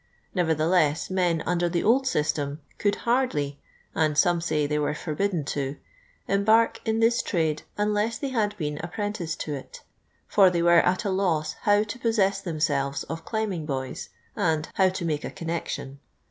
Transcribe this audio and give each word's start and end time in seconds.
Nevertheless, 0.33 1.11
men 1.11 1.43
under 1.45 1.69
the 1.69 1.83
old 1.83 2.07
system 2.07 2.59
could 2.79 2.95
hardly 3.05 3.59
(and 3.93 4.17
some 4.17 4.41
say 4.41 4.65
they 4.65 4.79
were 4.79 4.95
forbidden 4.95 5.45
to) 5.53 5.77
embark 6.27 6.81
in 6.85 6.99
this 6.99 7.21
trade 7.21 7.61
unless 7.77 8.17
they 8.17 8.29
had 8.29 8.57
been 8.57 8.79
apprenticed 8.81 9.41
to 9.41 9.53
it; 9.53 9.83
for 10.27 10.49
they 10.49 10.63
were 10.63 10.79
at 10.81 11.05
a 11.05 11.11
loss 11.11 11.53
how 11.69 11.83
to 11.83 11.99
possess 11.99 12.41
themselves 12.41 13.03
of 13.03 13.25
climbing 13.25 13.67
boys, 13.67 14.09
and 14.35 14.69
how 14.73 14.89
to 14.89 15.05
make 15.05 15.23
a 15.23 15.29
connection. 15.29 15.99